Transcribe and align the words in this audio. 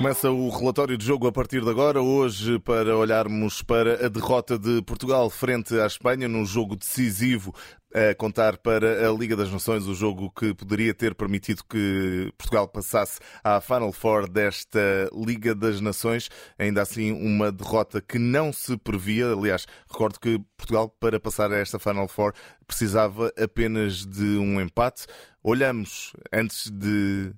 Começa 0.00 0.30
o 0.30 0.48
relatório 0.48 0.96
de 0.96 1.04
jogo 1.04 1.26
a 1.26 1.32
partir 1.32 1.60
de 1.60 1.68
agora, 1.68 2.00
hoje 2.00 2.58
para 2.60 2.96
olharmos 2.96 3.60
para 3.60 4.06
a 4.06 4.08
derrota 4.08 4.58
de 4.58 4.80
Portugal 4.80 5.28
frente 5.28 5.78
à 5.78 5.84
Espanha 5.86 6.26
num 6.26 6.46
jogo 6.46 6.74
decisivo 6.74 7.54
a 7.94 8.14
contar 8.14 8.56
para 8.56 9.06
a 9.06 9.12
Liga 9.12 9.36
das 9.36 9.52
Nações, 9.52 9.86
o 9.86 9.94
jogo 9.94 10.30
que 10.30 10.54
poderia 10.54 10.94
ter 10.94 11.14
permitido 11.14 11.62
que 11.68 12.32
Portugal 12.38 12.66
passasse 12.66 13.20
à 13.44 13.60
Final 13.60 13.92
Four 13.92 14.26
desta 14.26 14.80
Liga 15.12 15.54
das 15.54 15.82
Nações. 15.82 16.30
Ainda 16.58 16.80
assim, 16.80 17.12
uma 17.12 17.52
derrota 17.52 18.00
que 18.00 18.18
não 18.18 18.54
se 18.54 18.78
previa. 18.78 19.30
Aliás, 19.30 19.66
recordo 19.86 20.18
que 20.18 20.40
Portugal, 20.56 20.88
para 20.88 21.20
passar 21.20 21.52
a 21.52 21.58
esta 21.58 21.78
Final 21.78 22.08
Four, 22.08 22.32
precisava 22.66 23.30
apenas 23.38 24.06
de 24.06 24.38
um 24.38 24.62
empate. 24.62 25.04
Olhamos, 25.42 26.14
antes 26.32 26.70
de 26.70 27.34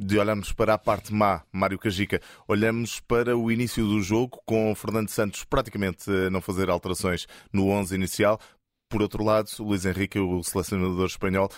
de 0.00 0.18
olharmos 0.18 0.50
para 0.50 0.74
a 0.74 0.78
parte 0.78 1.12
má, 1.12 1.42
Mário 1.52 1.78
Cajica, 1.78 2.20
olhamos 2.48 3.00
para 3.00 3.36
o 3.36 3.52
início 3.52 3.86
do 3.86 4.00
jogo 4.00 4.40
com 4.46 4.74
Fernando 4.74 5.10
Santos 5.10 5.44
praticamente 5.44 6.10
não 6.32 6.40
fazer 6.40 6.70
alterações 6.70 7.26
no 7.52 7.68
11 7.68 7.94
inicial. 7.94 8.40
Por 8.88 9.02
outro 9.02 9.22
lado, 9.22 9.50
Luís 9.60 9.84
Henrique, 9.84 10.18
o 10.18 10.42
selecionador 10.42 11.06
espanhol, 11.06 11.50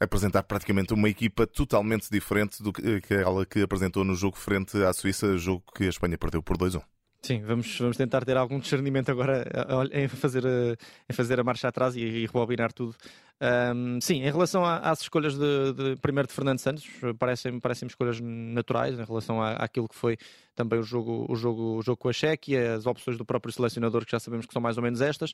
a 0.00 0.04
apresentar 0.04 0.44
praticamente 0.44 0.94
uma 0.94 1.08
equipa 1.08 1.46
totalmente 1.46 2.08
diferente 2.08 2.62
do 2.62 2.72
que 2.72 2.96
aquela 2.96 3.44
que 3.44 3.62
apresentou 3.62 4.04
no 4.04 4.14
jogo 4.14 4.36
frente 4.36 4.82
à 4.84 4.92
Suíça, 4.92 5.36
jogo 5.36 5.64
que 5.76 5.84
a 5.84 5.88
Espanha 5.88 6.16
perdeu 6.16 6.42
por 6.42 6.56
2-1. 6.56 6.82
Sim, 7.24 7.40
vamos, 7.40 7.78
vamos 7.78 7.96
tentar 7.96 8.22
ter 8.22 8.36
algum 8.36 8.58
discernimento 8.58 9.10
agora 9.10 9.44
em 9.92 10.06
fazer 10.08 10.46
a, 10.46 10.76
em 11.08 11.12
fazer 11.14 11.40
a 11.40 11.44
marcha 11.44 11.68
atrás 11.68 11.96
e, 11.96 12.00
e 12.00 12.26
rebobinar 12.26 12.70
tudo. 12.70 12.94
Um, 13.42 14.00
sim, 14.00 14.22
em 14.22 14.30
relação 14.30 14.64
às 14.64 15.02
escolhas 15.02 15.36
de, 15.36 15.72
de, 15.72 15.96
primeiro 16.00 16.28
de 16.28 16.34
Fernando 16.34 16.58
Santos, 16.60 16.86
parecem-me 17.18 17.60
parecem 17.60 17.86
escolhas 17.86 18.20
naturais 18.20 18.98
em 18.98 19.04
relação 19.04 19.42
à, 19.42 19.52
àquilo 19.52 19.88
que 19.88 19.94
foi 19.94 20.16
também 20.54 20.78
o 20.78 20.82
jogo, 20.82 21.26
o 21.28 21.34
jogo, 21.34 21.76
o 21.76 21.82
jogo 21.82 21.96
com 21.96 22.08
a 22.08 22.12
Chequia, 22.12 22.74
as 22.74 22.86
opções 22.86 23.18
do 23.18 23.24
próprio 23.24 23.52
selecionador, 23.52 24.04
que 24.04 24.12
já 24.12 24.20
sabemos 24.20 24.46
que 24.46 24.52
são 24.52 24.62
mais 24.62 24.76
ou 24.76 24.82
menos 24.82 25.00
estas, 25.00 25.32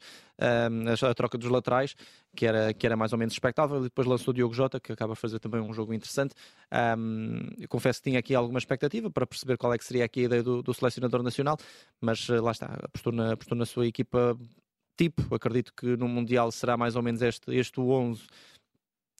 um, 0.70 1.08
a, 1.08 1.14
troca 1.14 1.36
dos 1.36 1.50
laterais, 1.50 1.94
que 2.34 2.46
era, 2.46 2.72
que 2.72 2.86
era 2.86 2.96
mais 2.96 3.12
ou 3.12 3.18
menos 3.18 3.34
expectável, 3.34 3.80
e 3.80 3.82
depois 3.82 4.06
lançou 4.06 4.32
o 4.32 4.34
Diogo 4.34 4.54
Jota, 4.54 4.80
que 4.80 4.92
acaba 4.92 5.12
a 5.12 5.16
fazer 5.16 5.38
também 5.38 5.60
um 5.60 5.72
jogo 5.72 5.92
interessante. 5.92 6.34
Um, 6.98 7.40
confesso 7.68 8.00
que 8.00 8.10
tinha 8.10 8.18
aqui 8.18 8.34
alguma 8.34 8.58
expectativa 8.58 9.10
para 9.10 9.26
perceber 9.26 9.58
qual 9.58 9.74
é 9.74 9.78
que 9.78 9.84
seria 9.84 10.04
aqui 10.04 10.20
a 10.20 10.24
ideia 10.24 10.42
do, 10.42 10.62
do 10.62 10.72
selecionador 10.72 11.22
nacional, 11.22 11.58
mas 12.00 12.28
eh, 12.30 12.40
lá 12.40 12.52
está, 12.52 12.78
apostou 12.82 13.12
na, 13.12 13.32
apostou 13.32 13.56
na 13.56 13.66
sua 13.66 13.86
equipa 13.86 14.36
tipo. 15.00 15.34
Acredito 15.34 15.72
que 15.74 15.96
no 15.96 16.06
Mundial 16.06 16.52
será 16.52 16.76
mais 16.76 16.94
ou 16.94 17.02
menos 17.02 17.22
este, 17.22 17.54
este 17.54 17.80
11 17.80 18.22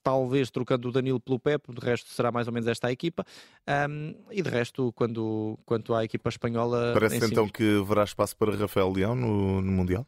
talvez 0.02 0.50
trocando 0.50 0.88
o 0.88 0.92
Danilo 0.92 1.20
pelo 1.20 1.38
Pepe, 1.38 1.74
de 1.74 1.80
resto 1.80 2.08
será 2.08 2.32
mais 2.32 2.46
ou 2.46 2.54
menos 2.54 2.66
esta 2.66 2.88
a 2.88 2.92
equipa. 2.92 3.22
Um, 3.68 4.14
e 4.30 4.40
de 4.40 4.48
resto, 4.48 4.92
quando, 4.94 5.58
quanto 5.66 5.94
à 5.94 6.02
equipa 6.02 6.30
espanhola. 6.30 6.92
Parece 6.94 7.22
então 7.24 7.46
que 7.46 7.80
haverá 7.80 8.04
espaço 8.04 8.34
para 8.34 8.56
Rafael 8.56 8.90
Leão 8.90 9.14
no, 9.14 9.60
no 9.60 9.70
Mundial? 9.70 10.06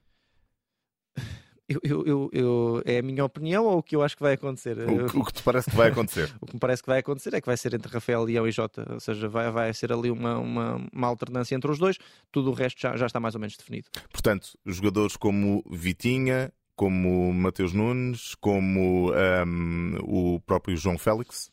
Eu, 1.83 2.07
eu, 2.07 2.31
eu, 2.33 2.83
é 2.85 2.99
a 2.99 3.03
minha 3.03 3.25
opinião 3.25 3.65
ou 3.65 3.79
o 3.79 3.83
que 3.83 3.97
eu 3.97 4.03
acho 4.03 4.17
que 4.17 4.23
vai 4.23 4.35
acontecer? 4.35 4.79
O, 4.79 5.21
o 5.21 5.25
que 5.25 5.33
te 5.33 5.43
parece 5.43 5.71
que 5.71 5.77
vai 5.77 5.91
acontecer? 5.91 6.35
o 6.41 6.47
que 6.47 6.55
me 6.55 6.61
parece 6.61 6.83
que 6.83 6.89
vai 6.89 6.99
acontecer 6.99 7.35
é 7.35 7.41
que 7.41 7.47
vai 7.47 7.57
ser 7.57 7.75
entre 7.75 7.93
Rafael 7.93 8.25
Leão 8.25 8.47
e 8.47 8.53
Jota, 8.53 8.87
ou 8.93 9.01
seja, 9.01 9.29
vai, 9.29 9.51
vai 9.51 9.73
ser 9.75 9.93
ali 9.93 10.11
uma, 10.11 10.39
uma, 10.39 10.87
uma 10.93 11.07
alternância 11.07 11.55
entre 11.55 11.71
os 11.71 11.79
dois, 11.79 11.99
tudo 12.31 12.51
o 12.51 12.55
resto 12.55 12.81
já, 12.81 12.97
já 12.97 13.07
está 13.07 13.21
mais 13.21 13.35
ou 13.35 13.41
menos 13.41 13.57
definido. 13.57 13.89
Portanto, 14.11 14.59
jogadores 14.67 15.17
como 15.17 15.63
Vitinha, 15.71 16.53
como 16.75 17.33
Mateus 17.33 17.73
Nunes, 17.73 18.35
como 18.37 19.13
um, 19.13 19.97
o 20.03 20.41
próprio 20.41 20.77
João 20.77 20.99
Félix, 20.99 21.51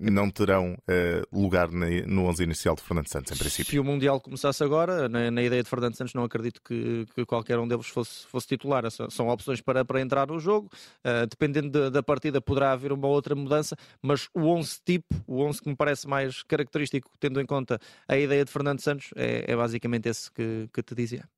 não 0.00 0.30
terão 0.30 0.72
uh, 0.72 1.38
lugar 1.38 1.68
no 1.70 2.24
11 2.24 2.42
inicial 2.42 2.74
de 2.74 2.82
Fernando 2.82 3.08
Santos, 3.08 3.32
em 3.32 3.36
princípio. 3.36 3.70
Se 3.70 3.78
o 3.78 3.84
Mundial 3.84 4.18
começasse 4.18 4.64
agora, 4.64 5.08
na, 5.08 5.30
na 5.30 5.42
ideia 5.42 5.62
de 5.62 5.68
Fernando 5.68 5.94
Santos, 5.94 6.14
não 6.14 6.24
acredito 6.24 6.62
que, 6.62 7.06
que, 7.14 7.26
qualquer 7.26 7.58
um 7.58 7.68
deles 7.68 7.86
fosse, 7.86 8.26
fosse 8.26 8.46
titular. 8.46 8.84
São 9.10 9.28
opções 9.28 9.60
para, 9.60 9.84
para 9.84 10.00
entrar 10.00 10.26
no 10.26 10.38
jogo. 10.40 10.70
Uh, 11.04 11.26
dependendo 11.28 11.68
de, 11.68 11.90
da 11.90 12.02
partida, 12.02 12.40
poderá 12.40 12.72
haver 12.72 12.92
uma 12.92 13.08
outra 13.08 13.34
mudança, 13.34 13.76
mas 14.00 14.28
o 14.32 14.46
11 14.46 14.78
tipo, 14.84 15.14
o 15.26 15.42
11 15.42 15.60
que 15.60 15.68
me 15.68 15.76
parece 15.76 16.08
mais 16.08 16.42
característico, 16.44 17.10
tendo 17.20 17.40
em 17.40 17.46
conta 17.46 17.78
a 18.08 18.16
ideia 18.16 18.44
de 18.44 18.50
Fernando 18.50 18.80
Santos, 18.80 19.10
é, 19.16 19.52
é 19.52 19.56
basicamente 19.56 20.08
esse 20.08 20.32
que, 20.32 20.68
que 20.72 20.82
te 20.82 20.94
dizia. 20.94 21.28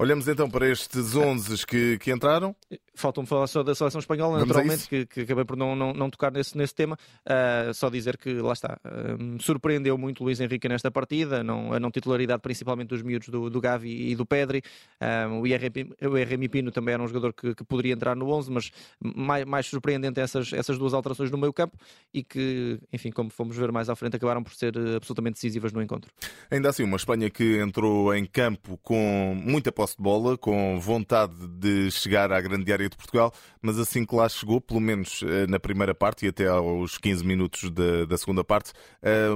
Olhamos 0.00 0.28
então 0.28 0.48
para 0.48 0.70
estes 0.70 1.16
11 1.16 1.66
que, 1.66 1.98
que 1.98 2.12
entraram. 2.12 2.54
Faltam 2.94 3.26
falar 3.26 3.48
só 3.48 3.64
da 3.64 3.74
seleção 3.74 3.98
espanhola, 3.98 4.38
Vamos 4.38 4.46
naturalmente, 4.46 4.88
que, 4.88 5.04
que, 5.06 5.20
acabei 5.22 5.44
por 5.44 5.56
não, 5.56 5.74
não, 5.74 5.92
não 5.92 6.08
tocar 6.08 6.30
nesse, 6.30 6.56
nesse 6.56 6.72
tema. 6.72 6.96
Uh, 7.26 7.74
só 7.74 7.90
dizer 7.90 8.16
que, 8.16 8.32
lá 8.34 8.52
está, 8.52 8.78
uh, 8.84 9.42
surpreendeu 9.42 9.98
muito 9.98 10.22
Luís 10.22 10.38
Henrique 10.38 10.68
nesta 10.68 10.88
partida, 10.88 11.42
não, 11.42 11.72
a 11.72 11.80
não 11.80 11.90
titularidade 11.90 12.40
principalmente 12.40 12.90
dos 12.90 13.02
miúdos 13.02 13.28
do, 13.28 13.50
do 13.50 13.60
Gavi 13.60 14.12
e 14.12 14.14
do 14.14 14.24
Pedri. 14.24 14.62
Uh, 15.02 15.40
o, 15.40 15.46
IRM 15.48 16.48
Pino 16.48 16.70
também 16.70 16.94
era 16.94 17.02
um 17.02 17.08
jogador 17.08 17.32
que, 17.32 17.52
que 17.56 17.64
poderia 17.64 17.92
entrar 17.92 18.14
no 18.14 18.30
11, 18.30 18.52
mas 18.52 18.70
mais, 19.00 19.44
mais 19.44 19.66
surpreendente 19.66 20.20
essas, 20.20 20.52
essas 20.52 20.78
duas 20.78 20.94
alterações 20.94 21.28
no 21.32 21.38
meio 21.38 21.52
campo 21.52 21.76
e 22.14 22.22
que, 22.22 22.78
enfim, 22.92 23.10
como 23.10 23.30
fomos 23.30 23.56
ver 23.56 23.72
mais 23.72 23.88
à 23.88 23.96
frente, 23.96 24.14
acabaram 24.14 24.44
por 24.44 24.54
ser 24.54 24.74
absolutamente 24.94 25.34
decisivas 25.34 25.72
no 25.72 25.82
encontro. 25.82 26.08
Ainda 26.48 26.68
assim, 26.68 26.84
uma 26.84 26.96
Espanha 26.96 27.28
que 27.28 27.58
entrou 27.58 28.14
em 28.14 28.24
campo 28.24 28.78
com 28.80 29.36
muita 29.36 29.72
posse 29.72 29.87
posse 29.88 29.96
de 29.96 30.02
bola, 30.02 30.36
com 30.36 30.78
vontade 30.78 31.34
de 31.48 31.90
chegar 31.90 32.32
à 32.32 32.40
grande 32.40 32.72
área 32.72 32.88
de 32.88 32.96
Portugal, 32.96 33.32
mas 33.62 33.78
assim 33.78 34.04
que 34.04 34.14
lá 34.14 34.28
chegou, 34.28 34.60
pelo 34.60 34.80
menos 34.80 35.22
eh, 35.22 35.46
na 35.46 35.58
primeira 35.58 35.94
parte 35.94 36.26
e 36.26 36.28
até 36.28 36.46
aos 36.46 36.98
15 36.98 37.24
minutos 37.24 37.70
da, 37.70 38.04
da 38.04 38.18
segunda 38.18 38.44
parte, 38.44 38.72
eh, 39.02 39.28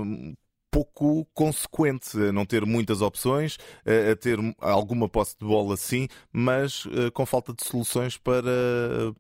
pouco 0.70 1.26
consequente, 1.34 2.16
não 2.32 2.46
ter 2.46 2.64
muitas 2.64 3.02
opções, 3.02 3.58
a 3.84 4.16
ter 4.16 4.38
alguma 4.58 5.08
posse 5.08 5.36
de 5.38 5.44
bola 5.44 5.76
sim, 5.76 6.08
mas 6.32 6.86
eh, 6.92 7.10
com 7.10 7.26
falta 7.26 7.52
de 7.52 7.64
soluções 7.64 8.16
para, 8.16 8.50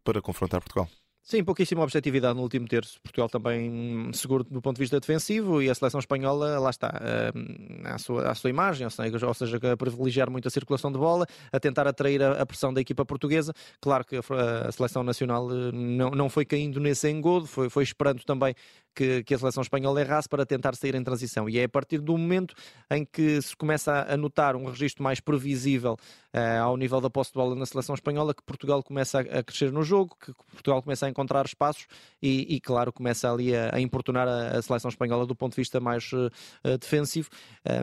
para 0.04 0.22
confrontar 0.22 0.60
Portugal. 0.60 0.88
Sim, 1.24 1.44
pouquíssima 1.44 1.84
objetividade 1.84 2.34
no 2.34 2.42
último 2.42 2.66
terço. 2.66 3.00
Portugal 3.00 3.28
também 3.28 4.10
seguro 4.12 4.42
do 4.42 4.60
ponto 4.60 4.76
de 4.76 4.80
vista 4.80 4.98
defensivo 4.98 5.62
e 5.62 5.70
a 5.70 5.74
seleção 5.74 6.00
espanhola, 6.00 6.58
lá 6.58 6.70
está, 6.70 7.00
hum, 7.34 7.80
à 7.84 7.96
sua, 7.96 8.28
à 8.28 8.34
sua 8.34 8.50
imagem, 8.50 8.84
ou 8.86 9.34
seja, 9.34 9.56
a 9.72 9.76
privilegiar 9.76 10.28
muito 10.28 10.48
a 10.48 10.50
circulação 10.50 10.90
de 10.90 10.98
bola, 10.98 11.24
a 11.52 11.60
tentar 11.60 11.86
atrair 11.86 12.20
a, 12.24 12.44
pressão 12.44 12.74
da 12.74 12.80
equipa 12.80 13.04
portuguesa. 13.04 13.54
Claro 13.80 14.04
que 14.04 14.16
a, 14.16 14.72
seleção 14.72 15.04
nacional 15.04 15.48
eh, 15.48 15.70
não, 15.72 16.10
não 16.10 16.28
foi 16.28 16.44
caindo 16.44 16.80
nesse 16.80 17.08
engodo, 17.08 17.46
foi, 17.46 17.70
foi 17.70 17.84
esperando 17.84 18.24
também 18.24 18.54
que, 18.94 19.22
que, 19.22 19.34
a 19.34 19.38
seleção 19.38 19.62
espanhola 19.62 20.00
errasse 20.00 20.28
para 20.28 20.44
tentar 20.44 20.74
sair 20.74 20.94
em 20.94 21.02
transição. 21.02 21.48
E 21.48 21.58
é 21.58 21.64
a 21.64 21.68
partir 21.68 21.98
do 21.98 22.16
momento 22.16 22.54
em 22.90 23.04
que 23.04 23.40
se 23.40 23.56
começa 23.56 24.06
a 24.08 24.16
notar 24.16 24.56
um 24.56 24.66
registro 24.66 25.02
mais 25.02 25.20
previsível 25.20 25.96
uh, 26.34 26.62
ao 26.62 26.76
nível 26.76 27.00
da 27.00 27.10
posse 27.10 27.30
de 27.30 27.34
bola 27.34 27.54
na 27.54 27.66
seleção 27.66 27.94
espanhola 27.94 28.34
que 28.34 28.42
Portugal 28.42 28.82
começa 28.82 29.20
a, 29.20 29.38
a 29.38 29.42
crescer 29.42 29.72
no 29.72 29.82
jogo, 29.82 30.16
que 30.20 30.32
Portugal 30.52 30.82
começa 30.82 31.06
a 31.06 31.08
encontrar 31.12 31.44
espaços 31.46 31.86
e, 32.20 32.56
e 32.56 32.60
claro, 32.60 32.92
começa 32.92 33.30
ali 33.30 33.54
a, 33.54 33.74
a 33.74 33.80
importunar 33.80 34.26
a, 34.26 34.58
a, 34.58 34.62
seleção 34.62 34.88
espanhola 34.88 35.26
do 35.26 35.34
ponto 35.34 35.52
de 35.52 35.60
vista 35.60 35.78
mais 35.80 36.10
uh, 36.12 36.30
defensivo. 36.78 37.28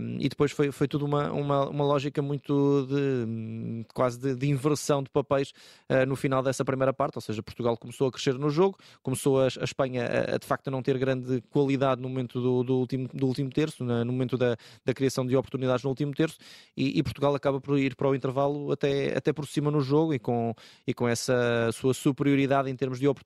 Um, 0.02 0.18
e 0.20 0.28
depois 0.28 0.52
foi, 0.52 0.72
foi 0.72 0.88
tudo 0.88 1.06
uma, 1.06 1.32
uma, 1.32 1.70
uma 1.70 1.86
lógica 1.86 2.22
muito 2.22 2.88
de 2.88 3.86
quase 3.94 4.20
de, 4.20 4.36
de 4.36 4.50
inversão 4.50 5.02
de 5.02 5.10
papéis 5.10 5.54
uh, 5.90 6.06
no 6.06 6.16
final 6.16 6.44
dessa 6.44 6.66
primeira 6.66 6.94
parte, 6.94 7.18
ou 7.18 7.22
seja, 7.22 7.42
Portugal 7.42 7.78
começou 7.78 8.08
a 8.08 8.12
crescer 8.12 8.34
no 8.38 8.50
jogo, 8.50 8.78
começou 9.02 9.40
a, 9.40 9.46
a 9.46 9.64
Espanha 9.64 10.06
a, 10.34 10.38
de 10.38 10.46
facto 10.46 10.68
a 10.68 10.72
não 10.72 10.82
ter 10.82 10.98
grande 10.98 11.42
qualidade 11.50 12.02
no 12.02 12.10
momento 12.10 12.42
do, 12.42 12.64
do 12.64 12.78
último, 12.78 13.08
do 13.14 13.28
último 13.28 13.50
terço, 13.50 13.84
no 13.84 14.12
momento 14.12 14.38
da, 14.38 14.58
da 14.84 14.94
criação 14.94 15.26
de 15.26 15.36
oportunidades 15.36 15.84
no 15.84 15.90
último 15.90 16.14
terço, 16.14 16.38
e, 16.76 17.00
e, 17.00 17.04
Portugal 17.04 17.36
acaba 17.36 17.62
por 17.62 17.78
ir 17.78 17.96
para 17.96 18.08
o 18.08 18.16
intervalo 18.16 18.72
até, 18.72 19.16
até 19.16 19.32
por 19.32 19.48
cima 19.48 19.70
no 19.70 19.82
jogo 19.82 20.14
e 20.14 20.20
com, 20.20 20.54
e 20.88 20.94
com 20.94 21.08
essa 21.08 21.72
sua 21.72 21.94
superioridade 21.94 22.70
em 22.70 22.76
termos 22.76 23.00
de 23.00 23.08
oportunidades 23.08 23.19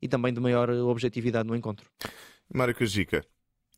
e 0.00 0.08
também 0.08 0.32
de 0.32 0.40
maior 0.40 0.70
objetividade 0.70 1.46
no 1.46 1.56
encontro. 1.56 1.86
Mário 2.52 2.74
Cajica, 2.74 3.24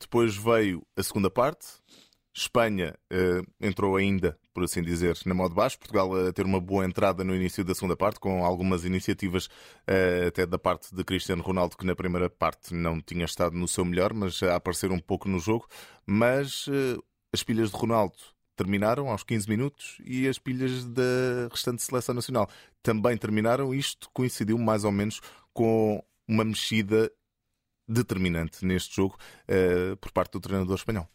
depois 0.00 0.37
veio 0.37 0.82
a 0.96 1.02
segunda 1.02 1.31
parte, 1.31 1.66
Espanha 2.37 2.94
uh, 3.10 3.46
entrou 3.58 3.96
ainda, 3.96 4.38
por 4.52 4.62
assim 4.62 4.82
dizer, 4.82 5.16
na 5.25 5.32
modo 5.32 5.54
baixo. 5.54 5.78
Portugal 5.78 6.14
a 6.14 6.31
ter 6.34 6.44
uma 6.44 6.60
boa 6.60 6.84
entrada 6.84 7.25
no 7.25 7.34
início 7.34 7.64
da 7.64 7.75
segunda 7.75 7.96
parte, 7.96 8.20
com 8.20 8.44
algumas 8.44 8.84
iniciativas 8.84 9.46
uh, 9.46 10.28
até 10.28 10.44
da 10.44 10.58
parte 10.58 10.94
de 10.94 11.02
Cristiano 11.02 11.43
Ronaldo, 11.43 11.78
que 11.78 11.87
na 11.87 11.96
primeira 11.96 12.28
parte 12.28 12.75
não 12.75 13.00
tinha 13.00 13.25
estado 13.25 13.56
no 13.56 13.66
seu 13.66 13.87
melhor, 13.87 14.12
mas 14.12 14.42
a 14.42 14.56
aparecer 14.56 14.92
um 14.92 14.99
pouco 14.99 15.31
no 15.31 15.38
jogo. 15.38 15.66
Mas 16.04 16.66
uh, 16.66 17.02
as 17.32 17.42
pilhas 17.42 17.70
de 17.70 17.76
Ronaldo 17.76 18.16
terminaram 18.56 19.11
aos 19.11 19.23
15 19.23 19.49
minutos 19.49 19.99
e 20.05 20.26
as 20.26 20.38
pilhas 20.38 20.85
da 20.85 21.03
restante 21.50 21.82
seleção 21.82 22.14
nacional 22.14 22.49
também 22.82 23.17
terminaram. 23.17 23.75
Isto 23.75 24.11
coincidiu 24.12 24.58
mais 24.58 24.82
ou 24.82 24.91
menos 24.91 25.20
com 25.53 26.03
uma 26.26 26.44
mexida 26.44 27.12
determinante 27.87 28.64
neste 28.64 28.97
jogo 28.97 29.17
por 30.00 30.11
parte 30.11 30.32
do 30.32 30.41
treinador 30.41 30.75
espanhol. 30.75 31.08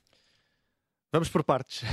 Vamos 1.13 1.27
por 1.27 1.43
partes. 1.43 1.83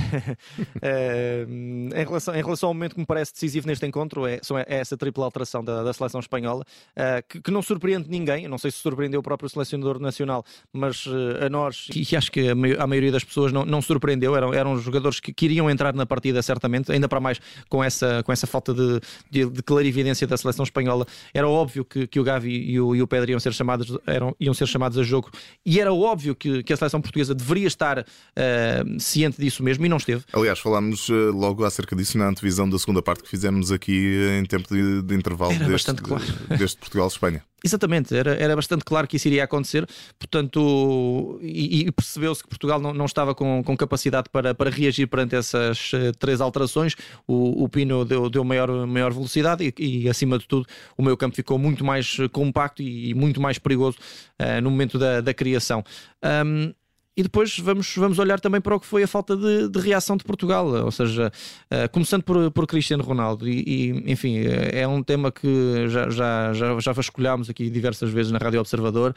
Em, 0.81 2.03
relação, 2.05 2.33
em 2.33 2.41
relação 2.41 2.69
ao 2.69 2.73
momento 2.73 2.93
que 2.93 2.99
me 2.99 3.05
parece 3.05 3.33
decisivo 3.33 3.67
neste 3.67 3.85
encontro, 3.85 4.25
é, 4.25 4.39
é 4.67 4.77
essa 4.77 4.95
tripla 4.95 5.25
alteração 5.25 5.63
da, 5.63 5.83
da 5.83 5.91
seleção 5.93 6.19
espanhola, 6.19 6.63
uh, 6.91 7.27
que, 7.27 7.41
que, 7.41 7.51
não 7.51 7.61
surpreende 7.61 8.09
ninguém. 8.09 8.43
Eu 8.43 8.49
não 8.49 8.57
sei 8.57 8.71
se 8.71 8.77
surpreendeu 8.77 9.19
o 9.19 9.23
próprio 9.23 9.49
selecionador 9.49 9.99
nacional, 9.99 10.43
mas 10.71 11.05
uh, 11.05 11.45
a 11.45 11.49
nós, 11.49 11.87
e, 11.93 12.07
e 12.11 12.15
acho 12.15 12.31
que 12.31 12.47
a, 12.47 12.53
a, 12.83 12.87
maioria 12.87 13.11
das 13.11 13.23
pessoas 13.23 13.51
não, 13.51 13.65
não 13.65 13.81
surpreendeu. 13.81 14.35
Eram, 14.35 14.53
eram 14.53 14.77
jogadores 14.79 15.19
que 15.19 15.33
queriam 15.33 15.69
entrar 15.69 15.93
na 15.93 16.05
partida, 16.05 16.41
certamente, 16.41 16.91
ainda 16.91 17.07
para 17.07 17.19
mais 17.19 17.39
com 17.67 17.83
essa, 17.83 18.23
com 18.23 18.31
essa 18.31 18.47
falta 18.47 18.73
de, 18.73 18.99
de, 19.29 19.49
de 19.49 19.63
clarividência 19.63 20.25
da 20.25 20.37
seleção 20.37 20.63
espanhola. 20.63 21.05
Era 21.33 21.47
óbvio 21.47 21.83
que, 21.83 22.07
que 22.07 22.19
o 22.19 22.23
Gavi 22.23 22.71
e 22.71 22.79
o, 22.79 22.95
e 22.95 23.01
o 23.01 23.07
Pedro 23.07 23.31
iam 23.31 23.39
ser, 23.39 23.53
chamados, 23.53 23.97
eram, 24.07 24.35
iam 24.39 24.53
ser 24.53 24.67
chamados 24.67 24.97
a 24.97 25.03
jogo, 25.03 25.29
e 25.65 25.79
era 25.79 25.93
óbvio 25.93 26.35
que, 26.35 26.63
que 26.63 26.73
a 26.73 26.77
seleção 26.77 27.01
portuguesa 27.01 27.35
deveria 27.35 27.67
estar. 27.67 27.99
Uh, 27.99 28.99
ciente 29.09 29.39
disso 29.39 29.63
mesmo 29.63 29.85
e 29.85 29.89
não 29.89 29.97
esteve. 29.97 30.23
Aliás, 30.31 30.59
falámos 30.59 31.09
eh, 31.09 31.13
logo 31.13 31.63
acerca 31.65 31.95
disso 31.95 32.17
na 32.17 32.27
antevisão 32.27 32.69
da 32.69 32.77
segunda 32.77 33.01
parte 33.01 33.23
que 33.23 33.29
fizemos 33.29 33.71
aqui 33.71 34.15
eh, 34.15 34.39
em 34.39 34.45
tempo 34.45 34.73
de, 34.73 35.01
de 35.01 35.15
intervalo 35.15 35.53
era 35.53 35.67
deste, 35.67 35.93
claro. 35.95 36.23
deste 36.57 36.77
Portugal-Espanha. 36.77 37.43
Exatamente, 37.63 38.15
era, 38.15 38.35
era 38.35 38.55
bastante 38.55 38.85
claro 38.85 39.05
que 39.05 39.17
isso 39.17 39.27
iria 39.27 39.43
acontecer, 39.43 39.85
portanto, 40.17 41.39
e, 41.41 41.87
e 41.87 41.91
percebeu-se 41.91 42.41
que 42.41 42.47
Portugal 42.47 42.79
não, 42.79 42.93
não 42.93 43.05
estava 43.05 43.35
com, 43.35 43.61
com 43.61 43.75
capacidade 43.75 44.29
para, 44.31 44.55
para 44.55 44.69
reagir 44.69 45.07
perante 45.07 45.35
essas 45.35 45.91
uh, 45.91 46.13
três 46.17 46.39
alterações. 46.39 46.95
O, 47.27 47.63
o 47.63 47.67
Pino 47.67 48.05
deu, 48.05 48.29
deu 48.29 48.45
maior, 48.45 48.87
maior 48.87 49.11
velocidade 49.11 49.73
e, 49.77 50.03
e, 50.03 50.09
acima 50.09 50.39
de 50.39 50.47
tudo, 50.47 50.65
o 50.97 51.03
meio 51.03 51.17
campo 51.17 51.35
ficou 51.35 51.59
muito 51.59 51.83
mais 51.83 52.17
compacto 52.31 52.81
e, 52.81 53.09
e 53.09 53.13
muito 53.13 53.41
mais 53.41 53.59
perigoso 53.59 53.97
uh, 54.39 54.61
no 54.61 54.69
momento 54.69 54.97
da, 54.97 55.19
da 55.19 55.33
criação. 55.33 55.83
Um, 56.23 56.73
e 57.19 57.23
depois 57.23 57.59
vamos, 57.59 57.93
vamos 57.97 58.17
olhar 58.17 58.39
também 58.39 58.61
para 58.61 58.73
o 58.73 58.79
que 58.79 58.85
foi 58.85 59.03
a 59.03 59.07
falta 59.07 59.35
de, 59.35 59.67
de 59.67 59.77
reação 59.77 60.15
de 60.15 60.23
Portugal, 60.23 60.65
ou 60.65 60.89
seja, 60.89 61.29
uh, 61.65 61.91
começando 61.91 62.23
por, 62.23 62.49
por 62.49 62.65
Cristiano 62.65 63.03
Ronaldo, 63.03 63.45
e, 63.45 63.61
e, 63.67 64.03
enfim, 64.09 64.37
é 64.71 64.87
um 64.87 65.03
tema 65.03 65.29
que 65.29 65.85
já, 65.89 66.09
já, 66.09 66.53
já, 66.53 66.79
já 66.79 66.93
vasculhámos 66.93 67.49
aqui 67.49 67.69
diversas 67.69 68.09
vezes 68.09 68.31
na 68.31 68.37
Rádio 68.37 68.61
Observador. 68.61 69.13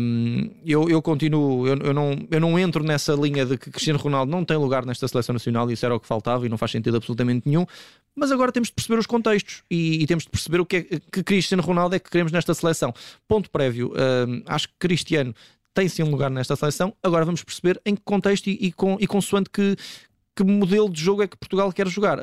Um, 0.00 0.48
eu, 0.64 0.88
eu 0.88 1.02
continuo, 1.02 1.66
eu, 1.66 1.76
eu, 1.78 1.92
não, 1.92 2.16
eu 2.30 2.38
não 2.38 2.56
entro 2.56 2.84
nessa 2.84 3.14
linha 3.14 3.44
de 3.44 3.58
que 3.58 3.72
Cristiano 3.72 3.98
Ronaldo 3.98 4.30
não 4.30 4.44
tem 4.44 4.56
lugar 4.56 4.86
nesta 4.86 5.08
seleção 5.08 5.32
nacional, 5.32 5.68
e 5.68 5.74
isso 5.74 5.84
era 5.84 5.96
o 5.96 5.98
que 5.98 6.06
faltava 6.06 6.46
e 6.46 6.48
não 6.48 6.56
faz 6.56 6.70
sentido 6.70 6.96
absolutamente 6.96 7.42
nenhum. 7.44 7.66
Mas 8.14 8.30
agora 8.30 8.52
temos 8.52 8.68
de 8.68 8.74
perceber 8.74 9.00
os 9.00 9.06
contextos 9.06 9.64
e, 9.68 10.00
e 10.00 10.06
temos 10.06 10.22
de 10.22 10.30
perceber 10.30 10.60
o 10.60 10.64
que 10.64 10.76
é 10.76 10.82
que 11.12 11.24
Cristiano 11.24 11.62
Ronaldo 11.64 11.96
é 11.96 11.98
que 11.98 12.08
queremos 12.08 12.30
nesta 12.30 12.54
seleção. 12.54 12.94
Ponto 13.26 13.50
prévio, 13.50 13.92
um, 14.28 14.42
acho 14.46 14.68
que 14.68 14.74
Cristiano 14.78 15.34
tem 15.76 15.88
sim 15.90 16.02
um 16.02 16.10
lugar 16.10 16.30
nesta 16.30 16.56
seleção. 16.56 16.96
Agora 17.02 17.24
vamos 17.26 17.44
perceber 17.44 17.78
em 17.84 17.94
que 17.94 18.00
contexto 18.02 18.46
e, 18.46 18.52
e, 18.60 18.72
com, 18.72 18.96
e 18.98 19.06
consoante 19.06 19.50
que, 19.50 19.76
que 20.34 20.42
modelo 20.42 20.90
de 20.90 20.98
jogo 20.98 21.22
é 21.22 21.28
que 21.28 21.36
Portugal 21.36 21.70
quer 21.70 21.86
jogar. 21.86 22.18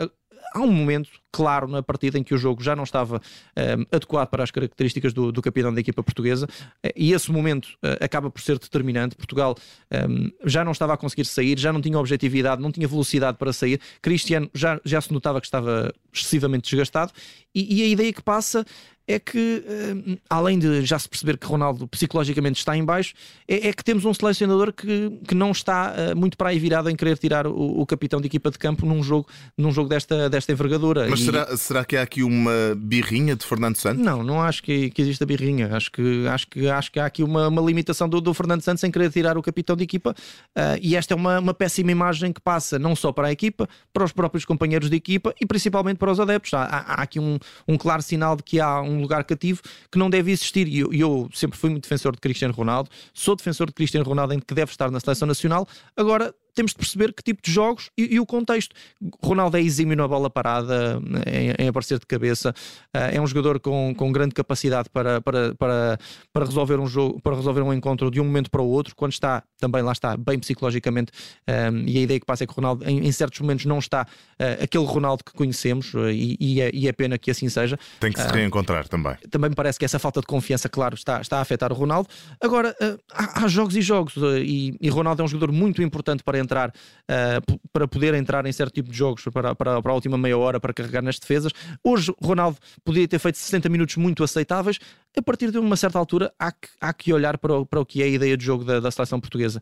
Há 0.55 0.59
um 0.59 0.71
momento 0.71 1.11
claro 1.33 1.67
na 1.67 1.81
partida 1.81 2.19
em 2.19 2.23
que 2.23 2.33
o 2.33 2.37
jogo 2.37 2.63
já 2.63 2.75
não 2.75 2.83
estava 2.83 3.15
um, 3.15 3.19
eh, 3.55 3.77
adequado 3.91 4.29
para 4.29 4.43
as 4.43 4.51
características 4.51 5.11
do, 5.11 5.31
do, 5.31 5.41
capitão 5.41 5.73
da 5.73 5.81
equipa 5.81 6.03
portuguesa 6.03 6.47
eh, 6.83 6.93
e 6.95 7.11
esse 7.11 7.31
momento 7.31 7.65
uh, 7.83 7.97
acaba 7.99 8.29
por 8.29 8.39
ser 8.39 8.59
determinante. 8.59 9.15
Portugal 9.15 9.55
um, 9.91 10.29
já 10.45 10.63
não 10.63 10.71
estava 10.71 10.93
a 10.93 10.97
conseguir 10.97 11.25
sair, 11.25 11.57
já 11.57 11.73
não 11.73 11.81
tinha 11.81 11.97
objetividade, 11.97 12.61
não 12.61 12.71
tinha 12.71 12.87
velocidade 12.87 13.37
para 13.37 13.51
sair. 13.51 13.81
Cristiano 13.99 14.47
já, 14.53 14.79
já 14.85 15.01
se 15.01 15.11
notava 15.11 15.41
que 15.41 15.47
estava 15.47 15.91
excessivamente 16.13 16.69
desgastado 16.69 17.11
e, 17.53 17.79
e 17.79 17.83
a 17.83 17.87
ideia 17.87 18.13
que 18.13 18.21
passa 18.21 18.63
é 19.07 19.19
que, 19.19 19.63
eh, 19.67 20.17
além 20.29 20.57
de 20.57 20.85
já 20.85 20.97
se 20.97 21.09
perceber 21.09 21.37
que 21.37 21.45
Ronaldo 21.45 21.87
psicologicamente 21.87 22.59
está 22.59 22.75
em 22.77 22.85
baixo, 22.85 23.13
é, 23.47 23.67
é 23.67 23.73
que 23.73 23.83
temos 23.83 24.05
um 24.05 24.13
selecionador 24.13 24.71
que, 24.71 25.11
que 25.27 25.35
não 25.35 25.51
está 25.51 25.93
uh, 25.93 26.17
muito 26.17 26.37
para 26.37 26.49
aí 26.49 26.59
virado 26.59 26.89
em 26.89 26.95
querer 26.95 27.17
tirar 27.17 27.45
o, 27.45 27.81
o, 27.81 27.85
capitão 27.85 28.21
de 28.21 28.27
equipa 28.27 28.49
de 28.49 28.57
campo 28.57 28.85
num 28.85 29.03
jogo, 29.03 29.27
num 29.57 29.71
jogo 29.71 29.89
desta, 29.89 30.29
desta 30.29 30.53
envergadura. 30.53 31.07
Mas 31.09 31.22
será, 31.25 31.57
será 31.57 31.85
que 31.85 31.97
há 31.97 32.01
aqui 32.01 32.23
uma 32.23 32.51
birrinha 32.75 33.35
de 33.35 33.45
Fernando 33.45 33.75
Santos? 33.75 34.03
Não, 34.03 34.23
não 34.23 34.41
acho 34.41 34.61
que, 34.63 34.89
que 34.89 35.01
exista 35.01 35.25
birrinha. 35.25 35.75
Acho 35.75 35.91
que, 35.91 36.27
acho 36.27 36.47
que, 36.47 36.67
acho 36.67 36.91
que 36.91 36.99
há 36.99 37.05
aqui 37.05 37.23
uma, 37.23 37.47
uma 37.47 37.61
limitação 37.61 38.07
do, 38.07 38.21
do 38.21 38.33
Fernando 38.33 38.61
Santos 38.61 38.83
em 38.83 38.91
querer 38.91 39.11
tirar 39.11 39.37
o 39.37 39.41
capitão 39.41 39.75
de 39.75 39.83
equipa 39.83 40.11
uh, 40.11 40.79
e 40.81 40.95
esta 40.95 41.13
é 41.13 41.15
uma, 41.15 41.39
uma 41.39 41.53
péssima 41.53 41.91
imagem 41.91 42.31
que 42.31 42.41
passa 42.41 42.77
não 42.77 42.95
só 42.95 43.11
para 43.11 43.27
a 43.27 43.31
equipa, 43.31 43.67
para 43.91 44.03
os 44.03 44.11
próprios 44.11 44.45
companheiros 44.45 44.89
de 44.89 44.95
equipa 44.95 45.33
e 45.39 45.45
principalmente 45.45 45.97
para 45.97 46.11
os 46.11 46.19
adeptos. 46.19 46.53
Há, 46.53 46.63
há, 46.63 47.01
aqui 47.01 47.19
um, 47.19 47.37
um 47.67 47.77
claro 47.77 48.01
sinal 48.01 48.35
de 48.35 48.43
que 48.43 48.59
há 48.59 48.81
um 48.81 49.01
lugar 49.01 49.23
cativo 49.23 49.61
que 49.91 49.97
não 49.97 50.09
deve 50.09 50.31
existir. 50.31 50.67
E 50.67 50.79
eu, 50.79 50.93
eu, 50.93 51.29
sempre 51.33 51.57
fui 51.57 51.69
muito 51.69 51.83
defensor 51.83 52.13
de 52.13 52.21
Cristiano 52.21 52.53
Ronaldo, 52.53 52.89
sou 53.13 53.35
defensor 53.35 53.67
de 53.67 53.73
Cristiano 53.73 54.05
Ronaldo 54.05 54.33
em 54.33 54.39
que 54.39 54.53
deve 54.53 54.71
estar 54.71 54.91
na 54.91 54.99
seleção 54.99 55.27
nacional. 55.27 55.67
Agora, 55.95 56.33
temos 56.53 56.71
de 56.71 56.77
perceber 56.77 57.13
que 57.13 57.23
tipo 57.23 57.41
de 57.41 57.51
jogos 57.51 57.89
e, 57.97 58.15
e 58.15 58.19
o 58.19 58.25
contexto. 58.25 58.75
Ronaldo 59.21 59.57
é 59.57 59.61
exímio 59.61 59.95
na 59.95 60.07
bola 60.07 60.29
parada, 60.29 61.01
em, 61.25 61.65
em 61.65 61.67
aparecer 61.67 61.99
de 61.99 62.05
cabeça, 62.05 62.53
uh, 62.95 62.97
é 63.11 63.19
um 63.19 63.27
jogador 63.27 63.59
com, 63.59 63.93
com 63.95 64.11
grande 64.11 64.33
capacidade 64.33 64.89
para, 64.89 65.21
para, 65.21 65.55
para, 65.55 65.99
para 66.31 66.45
resolver 66.45 66.79
um 66.79 66.87
jogo, 66.87 67.21
para 67.21 67.35
resolver 67.35 67.61
um 67.61 67.73
encontro 67.73 68.09
de 68.11 68.19
um 68.21 68.23
momento 68.23 68.49
para 68.49 68.61
o 68.61 68.67
outro, 68.67 68.95
quando 68.95 69.11
está, 69.11 69.43
também 69.59 69.81
lá 69.81 69.91
está, 69.91 70.15
bem 70.15 70.39
psicologicamente, 70.39 71.11
um, 71.47 71.51
ehm, 71.51 71.83
e 71.87 71.97
a 71.97 72.01
ideia 72.01 72.19
que 72.19 72.25
passa 72.25 72.43
é 72.43 72.47
que 72.47 72.53
o 72.53 72.55
Ronaldo 72.55 72.87
em, 72.87 73.05
em 73.05 73.11
certos 73.11 73.39
momentos 73.39 73.65
não 73.65 73.79
está 73.79 74.03
uh, 74.03 74.63
aquele 74.63 74.85
Ronaldo 74.85 75.23
que 75.23 75.33
conhecemos, 75.33 75.93
uh, 75.93 76.09
e, 76.09 76.37
e, 76.39 76.61
é, 76.61 76.69
e, 76.73 76.87
é, 76.87 76.91
pena 76.91 77.17
que 77.17 77.31
assim 77.31 77.49
seja. 77.49 77.77
Tem 77.99 78.11
que 78.11 78.21
se 78.21 78.27
reencontrar 78.27 78.87
também. 78.87 79.15
Também 79.29 79.49
me 79.49 79.55
parece 79.55 79.79
que 79.79 79.85
essa 79.85 79.99
falta 79.99 80.19
de 80.21 80.27
confiança, 80.27 80.69
claro, 80.69 80.95
está, 80.95 81.21
está 81.21 81.37
a 81.37 81.41
afetar 81.41 81.71
o 81.71 81.75
Ronaldo. 81.75 82.09
Agora, 82.41 82.75
há, 83.11 83.43
há, 83.43 83.47
jogos 83.47 83.75
e 83.75 83.81
jogos, 83.81 84.13
e, 84.41 84.75
e 84.79 84.89
Ronaldo 84.89 85.21
é 85.21 85.25
um 85.25 85.27
jogador 85.27 85.51
muito 85.51 85.81
importante 85.81 86.23
para 86.23 86.37
entrar, 86.43 86.69
uh, 86.69 87.59
para 87.71 87.87
poder 87.87 88.13
entrar 88.13 88.45
em 88.45 88.51
certo 88.51 88.73
tipo 88.73 88.91
de 88.91 88.97
jogos 88.97 89.23
para, 89.33 89.55
para, 89.55 89.81
para 89.81 89.91
a 89.91 89.95
última 89.95 90.17
meia 90.17 90.37
hora 90.37 90.59
para 90.59 90.73
carregar 90.73 91.01
nas 91.01 91.17
defesas. 91.17 91.51
Hoje, 91.83 92.13
Ronaldo 92.21 92.57
poderia 92.83 93.07
ter 93.07 93.19
feito 93.19 93.37
60 93.37 93.69
minutos 93.69 93.95
muito 93.97 94.23
aceitáveis. 94.23 94.79
A 95.15 95.21
partir 95.21 95.51
de 95.51 95.59
uma 95.59 95.75
certa 95.75 95.99
altura, 95.99 96.33
há 96.39 96.51
que, 96.51 96.69
há 96.81 96.91
que 96.91 97.13
olhar 97.13 97.37
para 97.37 97.53
o, 97.53 97.65
para 97.65 97.79
o 97.79 97.85
que 97.85 98.01
é 98.01 98.05
a 98.05 98.07
ideia 98.07 98.35
de 98.35 98.43
jogo 98.43 98.63
da, 98.63 98.79
da 98.79 98.89
seleção 98.89 99.19
portuguesa. 99.19 99.61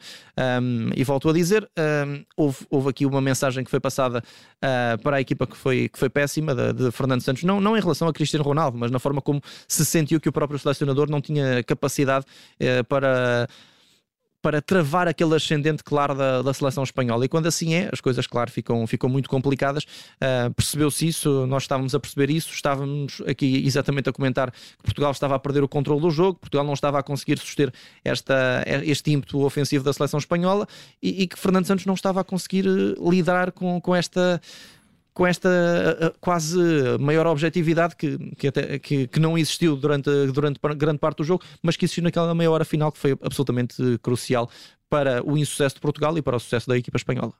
Um, 0.61 0.91
e 0.95 1.03
volto 1.03 1.29
a 1.29 1.33
dizer: 1.33 1.69
um, 1.77 2.23
houve, 2.37 2.65
houve 2.69 2.89
aqui 2.89 3.05
uma 3.05 3.19
mensagem 3.19 3.61
que 3.61 3.69
foi 3.69 3.79
passada 3.79 4.23
uh, 4.63 5.01
para 5.01 5.17
a 5.17 5.21
equipa 5.21 5.45
que 5.45 5.57
foi, 5.57 5.89
que 5.89 5.99
foi 5.99 6.09
péssima, 6.09 6.55
de, 6.55 6.71
de 6.71 6.91
Fernando 6.91 7.21
Santos, 7.21 7.43
não, 7.43 7.59
não 7.59 7.75
em 7.75 7.81
relação 7.81 8.07
a 8.07 8.13
Cristiano 8.13 8.45
Ronaldo, 8.45 8.77
mas 8.77 8.91
na 8.91 8.99
forma 8.99 9.21
como 9.21 9.41
se 9.67 9.83
sentiu 9.83 10.21
que 10.21 10.29
o 10.29 10.31
próprio 10.31 10.57
selecionador 10.57 11.09
não 11.09 11.19
tinha 11.19 11.61
capacidade 11.63 12.25
uh, 12.61 12.83
para 12.85 13.47
para 14.41 14.61
travar 14.61 15.07
aquele 15.07 15.35
ascendente 15.35 15.83
claro 15.83 16.15
da, 16.15 16.41
da, 16.41 16.53
seleção 16.53 16.83
espanhola. 16.83 17.25
E 17.25 17.29
quando 17.29 17.47
assim 17.47 17.73
é, 17.73 17.89
as 17.91 18.01
coisas, 18.01 18.25
claro, 18.25 18.51
ficam, 18.51 18.85
ficam 18.87 19.09
muito 19.09 19.29
complicadas. 19.29 19.83
Uh, 19.83 20.53
Percebeu-se 20.55 21.07
isso, 21.07 21.45
nós 21.47 21.63
estávamos 21.63 21.93
a 21.93 21.99
perceber 21.99 22.29
isso, 22.29 22.51
estávamos 22.51 23.21
aqui 23.27 23.63
exatamente 23.65 24.09
a 24.09 24.13
comentar 24.13 24.51
que 24.51 24.83
Portugal 24.83 25.11
estava 25.11 25.35
a 25.35 25.39
perder 25.39 25.63
o 25.63 25.67
controle 25.67 26.01
do 26.01 26.09
jogo, 26.09 26.39
Portugal 26.39 26.65
não 26.65 26.73
estava 26.73 26.99
a 26.99 27.03
conseguir 27.03 27.37
suster 27.37 27.71
esta, 28.03 28.63
este 28.83 29.11
ímpeto 29.11 29.43
ofensivo 29.43 29.83
da 29.83 29.93
seleção 29.93 30.17
espanhola 30.17 30.67
e, 31.01 31.23
e 31.23 31.27
que 31.27 31.37
Fernando 31.37 31.65
Santos 31.65 31.85
não 31.85 31.93
estava 31.93 32.21
a 32.21 32.23
conseguir 32.23 32.65
eh, 32.65 33.09
lidar 33.09 33.51
com, 33.51 33.79
com 33.79 33.95
esta 33.95 34.41
com 35.13 35.27
esta 35.27 35.49
quase 36.19 36.57
maior 36.99 37.27
objetividade 37.27 37.95
que, 37.95 38.17
que, 38.35 38.47
até, 38.47 38.79
que, 38.79 39.07
que, 39.07 39.19
não 39.19 39.37
existiu 39.37 39.75
durante, 39.75 40.09
durante 40.33 40.59
grande 40.75 40.99
parte 40.99 41.17
do 41.17 41.23
jogo, 41.23 41.43
mas 41.61 41.75
que 41.75 41.85
existiu 41.85 42.03
naquela 42.03 42.33
meia 42.33 42.49
hora 42.49 42.63
final 42.63 42.91
que 42.91 42.97
foi 42.97 43.11
absolutamente 43.21 43.75
crucial 44.01 44.49
para 44.89 45.25
o 45.25 45.37
insucesso 45.37 45.75
de 45.75 45.81
Portugal 45.81 46.17
e 46.17 46.21
para 46.21 46.35
o 46.35 46.39
sucesso 46.39 46.67
da 46.67 46.77
equipa 46.77 46.97
espanhola. 46.97 47.33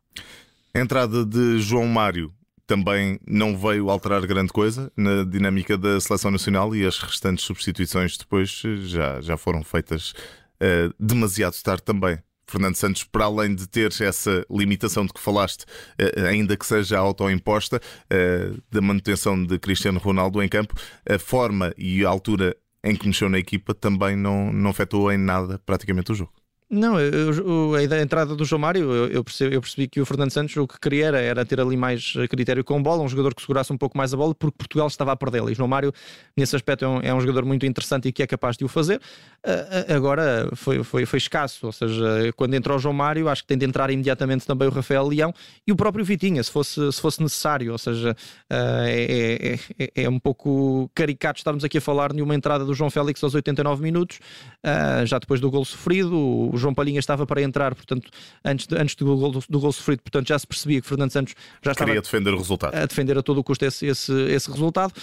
A 0.73 0.79
entrada 0.79 1.25
de 1.25 1.59
João 1.59 1.85
Mário 1.85 2.33
também 2.65 3.19
não 3.27 3.57
veio 3.57 3.89
alterar 3.89 4.25
grande 4.25 4.53
coisa 4.53 4.89
na 4.95 5.25
dinâmica 5.25 5.77
da 5.77 5.99
seleção 5.99 6.31
nacional 6.31 6.73
e 6.73 6.85
as 6.85 6.97
restantes 6.99 7.43
substituições 7.43 8.17
depois 8.17 8.61
já, 8.83 9.19
já 9.19 9.35
foram 9.35 9.61
feitas 9.61 10.11
uh, 10.11 10.93
demasiado 10.97 11.53
tarde 11.61 11.83
também. 11.83 12.17
Fernando 12.51 12.75
Santos, 12.75 13.03
para 13.03 13.25
além 13.25 13.55
de 13.55 13.67
ter 13.67 13.91
essa 14.01 14.45
limitação 14.49 15.05
de 15.05 15.13
que 15.13 15.19
falaste, 15.19 15.65
eh, 15.97 16.27
ainda 16.27 16.57
que 16.57 16.65
seja 16.65 16.97
autoimposta, 16.99 17.79
eh, 18.09 18.51
da 18.69 18.81
manutenção 18.81 19.43
de 19.43 19.57
Cristiano 19.57 19.99
Ronaldo 19.99 20.41
em 20.43 20.49
campo, 20.49 20.73
a 21.09 21.17
forma 21.17 21.73
e 21.77 22.05
a 22.05 22.09
altura 22.09 22.55
em 22.83 22.95
que 22.95 23.07
mexeu 23.07 23.29
na 23.29 23.39
equipa 23.39 23.73
também 23.73 24.15
não, 24.15 24.51
não 24.51 24.71
afetou 24.71 25.11
em 25.11 25.17
nada 25.17 25.59
praticamente 25.65 26.11
o 26.11 26.15
jogo. 26.15 26.40
Não, 26.73 26.97
eu, 26.97 27.75
a, 27.75 27.95
a 27.95 28.01
entrada 28.01 28.33
do 28.33 28.45
João 28.45 28.61
Mário, 28.61 28.93
eu, 28.93 29.07
eu, 29.07 29.23
percebi, 29.25 29.53
eu, 29.53 29.59
percebi, 29.59 29.89
que 29.89 29.99
o 29.99 30.05
Fernando 30.05 30.31
Santos 30.31 30.55
o 30.55 30.65
que 30.65 30.79
queria 30.79 31.07
era, 31.07 31.19
era, 31.19 31.45
ter 31.45 31.59
ali 31.59 31.75
mais 31.75 32.13
critério 32.29 32.63
com 32.63 32.81
bola, 32.81 33.03
um 33.03 33.09
jogador 33.09 33.35
que 33.35 33.41
segurasse 33.41 33.73
um 33.73 33.77
pouco 33.77 33.97
mais 33.97 34.13
a 34.13 34.17
bola, 34.17 34.33
porque 34.33 34.55
Portugal 34.57 34.87
estava 34.87 35.11
a 35.11 35.15
perdê-la. 35.17 35.51
E 35.51 35.53
João 35.53 35.67
Mário, 35.67 35.91
nesse 36.35 36.55
aspecto, 36.55 36.85
é 36.85 36.87
um, 36.87 36.99
é 37.01 37.13
um, 37.13 37.19
jogador 37.19 37.43
muito 37.43 37.65
interessante 37.65 38.07
e 38.07 38.13
que 38.13 38.23
é 38.23 38.27
capaz 38.27 38.55
de 38.55 38.63
o 38.63 38.69
fazer. 38.69 39.01
Uh, 39.45 39.93
agora 39.93 40.49
foi, 40.55 40.81
foi, 40.81 41.05
foi, 41.05 41.17
escasso, 41.17 41.65
ou 41.65 41.73
seja, 41.73 42.31
quando 42.37 42.53
entrou 42.53 42.77
o 42.77 42.79
João 42.79 42.93
Mário, 42.93 43.27
acho 43.27 43.41
que 43.41 43.49
tem 43.49 43.57
de 43.57 43.65
entrar 43.65 43.91
imediatamente 43.91 44.47
também 44.47 44.69
o 44.69 44.71
Rafael 44.71 45.05
Leão 45.05 45.33
e 45.67 45.73
o 45.73 45.75
próprio 45.75 46.05
Vitinha, 46.05 46.41
se 46.41 46.51
fosse, 46.51 46.89
se 46.89 47.01
fosse 47.01 47.21
necessário. 47.21 47.73
Ou 47.73 47.77
seja, 47.77 48.11
uh, 48.11 48.85
é, 48.87 49.59
é, 49.77 50.03
é, 50.03 50.09
um 50.09 50.19
pouco 50.19 50.89
caricato 50.95 51.37
estarmos 51.37 51.65
aqui 51.65 51.79
a 51.79 51.81
falar 51.81 52.13
de 52.13 52.21
uma 52.21 52.33
entrada 52.33 52.63
do 52.63 52.73
João 52.73 52.89
Félix 52.89 53.21
aos 53.21 53.35
89 53.35 53.83
minutos, 53.83 54.19
uh, 54.65 55.05
já 55.05 55.19
depois 55.19 55.41
do 55.41 55.51
gol 55.51 55.65
sofrido. 55.65 56.15
O 56.15 56.60
João 56.61 56.73
Palhinha 56.73 56.99
estava 56.99 57.25
para 57.25 57.41
entrar, 57.41 57.75
portanto, 57.75 58.09
antes, 58.43 58.67
de, 58.67 58.75
antes 58.77 58.95
do, 58.95 59.17
gol, 59.17 59.31
do 59.31 59.59
gol 59.59 59.71
sofrido, 59.71 60.01
portanto, 60.01 60.27
já 60.27 60.39
se 60.39 60.47
percebia 60.47 60.81
que 60.81 60.87
Fernando 60.87 61.11
Santos 61.11 61.35
já 61.61 61.71
estava 61.71 61.89
Queria 61.89 62.01
defender 62.01 62.33
o 62.33 62.37
resultado. 62.37 62.75
a 62.75 62.85
defender 62.85 63.17
a 63.17 63.23
todo 63.23 63.39
o 63.39 63.43
custo 63.43 63.65
esse, 63.65 63.85
esse, 63.85 64.13
esse 64.31 64.49
resultado. 64.49 64.93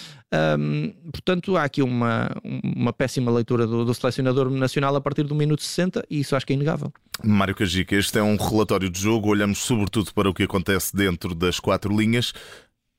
Um, 0.59 0.91
portanto, 1.11 1.57
há 1.57 1.63
aqui 1.63 1.81
uma, 1.81 2.29
uma 2.43 2.93
péssima 2.93 3.31
leitura 3.31 3.67
do, 3.67 3.85
do 3.85 3.93
selecionador 3.93 4.49
nacional 4.49 4.95
a 4.95 5.01
partir 5.01 5.23
do 5.23 5.35
minuto 5.35 5.61
60 5.61 6.05
e 6.09 6.19
isso 6.21 6.35
acho 6.35 6.45
que 6.45 6.53
é 6.53 6.55
inegável. 6.55 6.91
Mário 7.23 7.55
Cajica, 7.55 7.95
este 7.95 8.17
é 8.17 8.23
um 8.23 8.37
relatório 8.37 8.89
de 8.89 8.99
jogo, 8.99 9.29
olhamos 9.29 9.59
sobretudo 9.59 10.13
para 10.13 10.29
o 10.29 10.33
que 10.33 10.43
acontece 10.43 10.95
dentro 10.95 11.35
das 11.35 11.59
quatro 11.59 11.95
linhas. 11.95 12.33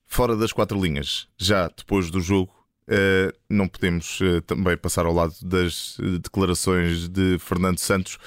Fora 0.05 0.35
das 0.35 0.51
quatro 0.51 0.79
linhas, 0.81 1.27
já 1.37 1.69
depois 1.75 2.09
do 2.11 2.19
jogo, 2.19 2.61
Uh, 2.91 3.31
não 3.49 3.69
podemos 3.69 4.19
uh, 4.19 4.41
também 4.41 4.75
passar 4.75 5.05
ao 5.05 5.13
lado 5.13 5.33
das 5.43 5.97
uh, 5.99 6.19
declarações 6.19 7.07
de 7.07 7.37
Fernando 7.39 7.77
Santos 7.77 8.17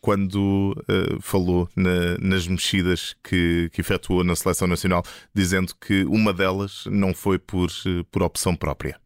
quando 0.00 0.74
falou 1.20 1.68
na, 1.74 2.16
nas 2.18 2.46
mexidas 2.46 3.16
que, 3.24 3.68
que 3.72 3.80
efetuou 3.80 4.22
na 4.22 4.36
seleção 4.36 4.68
nacional, 4.68 5.02
dizendo 5.34 5.72
que 5.80 6.04
uma 6.04 6.32
delas 6.32 6.84
não 6.86 7.12
foi 7.12 7.38
por, 7.38 7.68
por 8.10 8.22
opção 8.22 8.54
própria. 8.54 9.00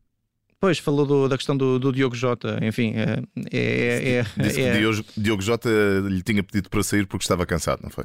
Pois, 0.61 0.79
falou 0.79 1.07
do, 1.07 1.27
da 1.27 1.39
questão 1.39 1.57
do, 1.57 1.79
do, 1.79 1.91
Diogo 1.91 2.15
Jota, 2.15 2.59
enfim, 2.61 2.93
é. 2.95 3.23
é, 3.51 4.19
é 4.19 4.23
Disse 4.43 4.61
é, 4.61 4.73
que 4.73 4.79
Diogo, 4.79 5.05
Diogo 5.17 5.43
Jota 5.43 5.71
lhe 6.07 6.23
tinha 6.23 6.43
pedido 6.43 6.69
para 6.69 6.83
sair 6.83 7.07
porque 7.07 7.25
estava 7.25 7.47
cansado, 7.47 7.81
não 7.83 7.89
foi? 7.91 8.05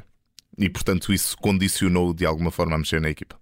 E 0.56 0.70
portanto 0.70 1.12
isso 1.12 1.36
condicionou 1.36 2.14
de 2.14 2.24
alguma 2.24 2.50
forma 2.50 2.76
a 2.76 2.78
mexer 2.78 2.98
na 2.98 3.10
equipa 3.10 3.36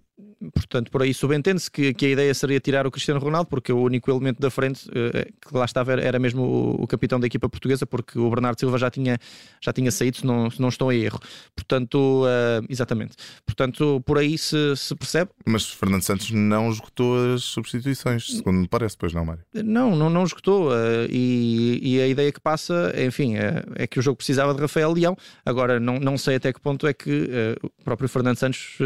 portanto, 0.52 0.90
por 0.90 1.02
aí 1.02 1.14
subentende-se 1.14 1.70
que, 1.70 1.94
que, 1.94 2.06
a 2.06 2.08
ideia 2.10 2.34
seria 2.34 2.60
tirar 2.60 2.86
o 2.86 2.90
Cristiano 2.90 3.20
Ronaldo, 3.20 3.48
porque 3.48 3.72
o 3.72 3.80
único 3.80 4.10
elemento 4.10 4.40
da 4.40 4.50
frente 4.50 4.88
uh, 4.88 5.48
que 5.48 5.56
lá 5.56 5.64
estava 5.64 5.92
era 5.92 6.18
mesmo 6.18 6.42
o, 6.42 6.82
o, 6.82 6.86
capitão 6.86 7.18
da 7.20 7.26
equipa 7.26 7.48
portuguesa, 7.48 7.86
porque 7.86 8.18
o 8.18 8.28
Bernardo 8.30 8.58
Silva 8.58 8.78
já 8.78 8.90
tinha, 8.90 9.18
já 9.60 9.72
tinha 9.72 9.90
saído, 9.90 10.18
se 10.18 10.26
não, 10.26 10.50
se 10.50 10.60
não 10.60 10.68
estou 10.68 10.92
em 10.92 11.02
erro. 11.02 11.20
Portanto, 11.54 12.24
uh, 12.24 12.64
exatamente. 12.68 13.16
Portanto, 13.46 14.02
por 14.04 14.18
aí 14.18 14.36
se, 14.36 14.76
se, 14.76 14.94
percebe. 14.94 15.30
Mas 15.46 15.68
Fernando 15.70 16.02
Santos 16.02 16.30
não 16.30 16.70
esgotou 16.70 17.34
as 17.34 17.44
substituições, 17.44 18.26
segundo 18.26 18.58
me 18.58 18.68
parece, 18.68 18.96
pois 18.96 19.12
não, 19.12 19.24
Mário? 19.24 19.42
Não, 19.52 19.94
não, 19.94 20.10
não 20.10 20.24
esgotou. 20.24 20.70
E, 21.10 21.80
e, 21.82 22.00
a 22.00 22.06
ideia 22.06 22.32
que 22.32 22.40
passa, 22.40 22.92
enfim, 22.98 23.34
é 23.76 23.86
que 23.86 23.98
o 23.98 24.02
jogo 24.02 24.16
precisava 24.16 24.54
de 24.54 24.60
Rafael 24.60 24.92
Leão. 24.92 25.16
Agora, 25.44 25.78
não, 25.78 25.98
não 25.98 26.16
sei 26.18 26.36
até 26.36 26.52
que 26.52 26.60
ponto 26.60 26.86
é 26.86 26.92
que 26.92 27.28
o 27.62 27.84
próprio 27.84 28.08
Fernando 28.08 28.36
Santos 28.36 28.78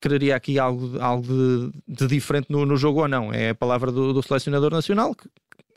quereria 0.00 0.36
aqui 0.36 0.58
algo 0.58 0.85
algo, 1.00 1.22
de, 1.26 1.72
de 1.86 2.06
diferente 2.06 2.50
no, 2.50 2.64
no, 2.66 2.76
jogo 2.76 3.00
ou 3.00 3.08
não. 3.08 3.32
É 3.32 3.50
a 3.50 3.54
palavra 3.54 3.90
do, 3.90 4.12
do 4.12 4.22
selecionador 4.22 4.70
nacional 4.72 5.14
que, 5.14 5.28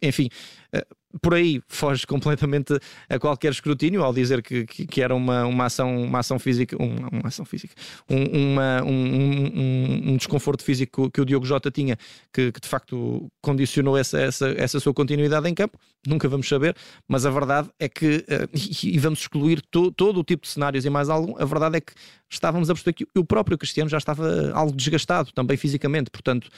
enfim, 0.01 0.29
eh, 0.71 0.85
por 1.21 1.33
aí 1.33 1.61
foge 1.67 2.05
completamente 2.05 2.79
a 3.09 3.17
qualquer 3.17 3.51
escrutínio 3.51 4.03
ao 4.03 4.13
dizer 4.13 4.43
que, 4.43 4.65
que, 4.65 4.85
que 4.85 5.01
era 5.01 5.15
uma, 5.15 5.45
uma, 5.45 5.65
ação, 5.65 6.03
uma 6.03 6.19
ação 6.19 6.37
física, 6.37 6.77
uma, 6.79 7.09
uma 7.09 7.27
ação 7.27 7.43
física, 7.45 7.73
um, 8.07 8.51
uma, 8.51 8.83
um, 8.83 10.11
um, 10.11 10.17
desconforto 10.17 10.63
físico 10.63 11.09
que 11.09 11.19
o 11.19 11.25
Diogo 11.25 11.45
Jota 11.45 11.71
tinha, 11.71 11.97
que, 12.31 12.51
que 12.51 12.59
de 12.59 12.67
facto 12.67 13.27
condicionou 13.41 13.97
essa, 13.97 14.19
essa, 14.19 14.49
essa 14.57 14.79
sua 14.79 14.93
continuidade 14.93 15.49
em 15.49 15.53
campo. 15.55 15.79
Nunca 16.07 16.29
vamos 16.29 16.47
saber, 16.47 16.75
mas 17.07 17.25
a 17.25 17.31
verdade 17.31 17.69
é 17.79 17.89
que, 17.89 18.23
eh, 18.27 18.47
e 18.83 18.99
vamos 18.99 19.19
excluir 19.19 19.61
to, 19.71 19.91
todo 19.91 20.19
o 20.19 20.23
tipo 20.23 20.43
de 20.43 20.49
cenários 20.49 20.85
e 20.85 20.89
mais 20.89 21.09
algum, 21.09 21.41
a 21.41 21.45
verdade 21.45 21.77
é 21.77 21.81
que 21.81 21.93
estávamos 22.29 22.69
a 22.69 22.73
perceber 22.73 22.93
que 22.93 23.07
o 23.17 23.25
próprio 23.25 23.57
Cristiano 23.57 23.89
já 23.89 23.97
estava 23.97 24.51
algo 24.53 24.75
desgastado 24.75 25.31
também 25.31 25.57
fisicamente, 25.57 26.11
portanto. 26.11 26.49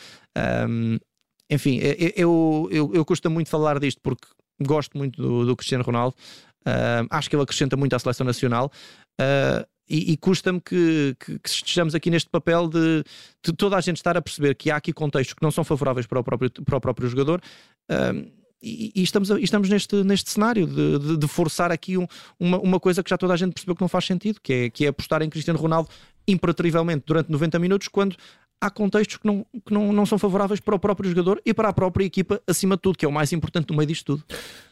Um, 0.68 0.98
enfim, 1.52 1.80
eu, 2.16 2.70
eu, 2.72 2.92
eu 2.94 3.06
custa 3.06 3.30
muito 3.30 3.50
falar 3.50 3.78
disto 3.78 4.00
porque 4.02 4.26
gosto 4.62 4.98
muito 4.98 5.22
do, 5.22 5.46
do 5.46 5.56
Cristiano 5.56 5.84
Ronaldo, 5.84 6.16
uh, 6.62 7.06
acho 7.10 7.30
que 7.30 7.36
ele 7.36 7.44
acrescenta 7.44 7.76
muito 7.76 7.94
à 7.94 8.00
seleção 8.00 8.26
nacional. 8.26 8.72
Uh, 9.20 9.68
e, 9.90 10.14
e 10.14 10.18
custa-me 10.18 10.62
que, 10.62 11.18
que, 11.20 11.38
que, 11.40 11.50
estejamos 11.50 11.94
aqui 11.94 12.10
neste 12.10 12.30
papel 12.30 12.70
de, 12.70 13.04
de, 13.44 13.52
toda 13.52 13.76
a 13.76 13.82
gente 13.82 13.98
estar 13.98 14.16
a 14.16 14.22
perceber 14.22 14.56
que 14.56 14.72
há 14.72 14.78
aqui 14.78 14.94
contextos 14.94 15.34
que 15.34 15.44
não 15.44 15.52
são 15.52 15.66
favoráveis 15.66 16.08
para 16.08 16.18
o 16.18 16.24
próprio, 16.24 16.50
para 16.50 16.78
o 16.78 16.82
próprio 16.82 17.10
jogador. 17.10 17.42
E, 18.64 18.94
e, 18.96 19.04
estamos, 19.04 19.30
estamos 19.32 19.68
neste, 19.68 20.02
neste 20.04 20.30
cenário 20.30 20.66
de, 20.66 21.00
de, 21.00 21.18
de 21.18 21.28
forçar 21.28 21.72
aqui 21.72 21.98
um, 21.98 22.08
uma, 22.40 22.60
uma 22.60 22.80
coisa 22.80 23.04
que 23.04 23.10
já 23.10 23.18
toda 23.18 23.34
a 23.34 23.36
gente 23.36 23.54
percebeu 23.54 23.76
que 23.76 23.82
não 23.82 23.90
faz 23.90 24.06
sentido, 24.06 24.40
que 24.42 24.54
é, 24.54 24.70
que 24.70 24.86
é 24.86 24.90
apostar 24.90 25.22
em 25.24 25.30
Cristiano 25.30 25.60
Ronaldo 25.60 25.90
imperativamente 26.26 27.04
durante 27.06 27.30
90 27.30 27.60
minutos, 27.60 27.88
quando 27.90 28.16
há 28.62 28.70
contextos 28.70 29.18
que, 29.18 29.26
não, 29.26 29.44
que 29.66 29.74
não, 29.74 29.92
não 29.92 30.06
são 30.06 30.20
favoráveis 30.20 30.60
para 30.60 30.76
o 30.76 30.80
próprio 30.80 31.10
jogador 31.10 31.42
e 31.44 31.54
para 31.54 31.70
a 31.70 31.74
própria 31.74 32.06
equipa, 32.06 32.40
acima 32.48 32.76
de 32.76 32.84
tudo, 32.84 32.98
que 32.98 33.04
é 33.04 33.10
o 33.10 33.12
mais 33.12 33.34
importante 33.34 33.72
no 33.72 33.76
meio 33.76 33.88
disto 33.88 34.06
tudo. 34.06 34.24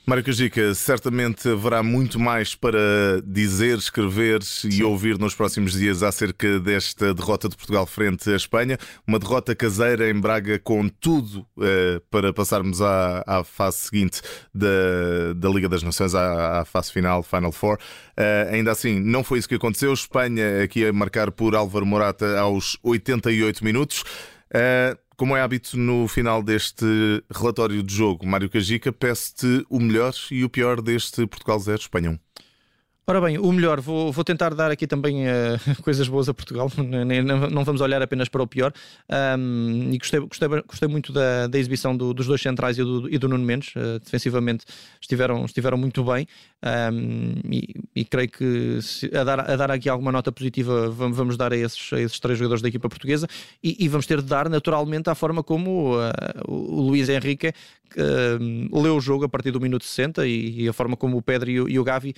Mário 0.10 0.24
Cajica, 0.24 0.74
certamente 0.74 1.48
haverá 1.48 1.84
muito 1.84 2.20
mais 2.20 2.56
para 2.56 2.80
dizer, 3.24 3.78
escrever 3.78 4.42
Sim. 4.42 4.70
e 4.70 4.84
ouvir 4.84 5.20
nos 5.20 5.36
próximos 5.36 5.74
dias 5.74 6.02
acerca 6.02 6.60
desta 6.60 7.14
derrota 7.14 7.48
de 7.48 7.56
Portugal 7.56 7.86
frente 7.86 8.28
à 8.28 8.36
Espanha. 8.36 8.80
Uma 9.06 9.20
derrota 9.20 9.56
caseira 9.56 10.10
em 10.10 10.20
Braga 10.20 10.58
com 10.58 10.90
tudo 10.90 11.46
uh, 11.56 12.02
para 12.10 12.34
passarmos 12.34 12.82
à, 12.82 13.24
à 13.28 13.44
fase 13.44 13.78
seguinte 13.78 14.20
da, 14.52 15.34
da 15.36 15.48
Liga 15.48 15.70
das 15.70 15.84
Nações, 15.84 16.16
à, 16.16 16.62
à 16.62 16.66
fase 16.66 16.92
final, 16.92 17.22
Final 17.22 17.52
Four. 17.52 17.76
Uh, 18.18 18.52
ainda 18.52 18.72
assim, 18.72 19.00
não 19.00 19.24
foi 19.24 19.38
isso 19.38 19.48
que 19.48 19.56
aconteceu. 19.56 19.94
Espanha 19.94 20.64
aqui 20.64 20.88
a 20.88 20.92
marcar 20.92 21.30
por 21.30 21.54
Álvaro 21.54 21.86
Morata 21.86 22.40
aos 22.40 22.80
88 22.82 23.64
minutos. 23.64 24.02
Uh, 24.50 24.98
como 25.20 25.36
é 25.36 25.42
hábito 25.42 25.78
no 25.78 26.08
final 26.08 26.42
deste 26.42 26.86
relatório 27.30 27.84
de 27.84 27.94
jogo, 27.94 28.26
Mário 28.26 28.50
Cajica, 28.50 28.90
peço-te 28.90 29.66
o 29.70 29.78
melhor 29.78 30.14
e 30.32 30.46
o 30.46 30.50
pior 30.50 30.82
deste 30.82 31.28
Portugal 31.28 31.60
0 31.60 31.78
Espanha 31.78 32.12
1. 32.12 32.20
Ora 33.06 33.20
bem, 33.20 33.38
o 33.38 33.52
melhor, 33.52 33.82
vou, 33.82 34.14
vou 34.14 34.24
tentar 34.24 34.54
dar 34.54 34.72
aqui 34.72 34.88
também 34.88 35.26
uh, 35.26 35.82
coisas 35.84 36.08
boas 36.08 36.30
a 36.30 36.34
Portugal, 36.34 36.72
não, 37.52 37.66
vamos 37.66 37.82
olhar 37.82 38.02
apenas 38.02 38.30
para 38.30 38.42
o 38.42 38.48
pior. 38.48 38.72
Um, 39.38 39.90
e 39.92 39.98
gostei, 39.98 40.20
gostei, 40.22 40.48
gostei 40.48 40.88
muito 40.88 41.12
da, 41.12 41.48
da 41.48 41.60
exibição 41.60 41.98
do, 41.98 42.14
dos 42.14 42.28
dois 42.28 42.40
centrais 42.40 42.78
e 42.78 42.84
do, 42.84 43.14
e 43.14 43.18
do 43.18 43.28
Nuno 43.28 43.44
Mendes. 43.44 43.76
Uh, 43.76 44.00
defensivamente 44.00 44.64
estiveram, 45.02 45.44
estiveram 45.44 45.78
muito 45.78 46.02
bem 46.04 46.28
um, 46.62 47.36
e, 47.50 47.74
e, 47.96 48.06
creio 48.06 48.30
que 48.30 48.82
se, 48.82 49.10
a, 49.16 49.24
dar, 49.24 49.40
a 49.40 49.56
dar 49.56 49.72
aqui 49.72 49.88
alguma 49.88 50.12
nota 50.12 50.30
positiva 50.32 50.90
vamos, 50.90 51.38
dar 51.38 51.54
a 51.54 51.58
esses, 51.58 51.94
a 51.94 52.02
esses 52.02 52.20
três 52.20 52.38
jogadores 52.38 52.62
da 52.62 52.68
equipa 52.68 52.90
portuguesa 52.90 53.28
e, 53.64 53.78
e 53.80 53.88
vamos 53.88 54.06
ter 54.06 54.22
de 54.22 54.28
dar 54.28 54.50
naturalmente 54.50 55.10
à 55.10 55.16
forma 55.16 55.42
como 55.42 55.98
uh, 55.98 56.12
o 56.48 56.82
Luís 56.82 57.08
Henrique 57.08 57.54
leu 58.72 58.98
o 58.98 59.02
jogo 59.02 59.26
a 59.26 59.30
partir 59.30 59.52
do 59.52 59.60
minuto 59.60 59.84
60 59.84 60.28
e, 60.28 60.64
e 60.64 60.70
a 60.70 60.74
forma 60.74 60.96
como 60.96 61.18
o 61.18 61.22
Pedro 61.22 61.50
e 61.50 61.62
o, 61.62 61.70
e 61.70 61.80
o 61.80 61.84
Gavi 61.84 62.14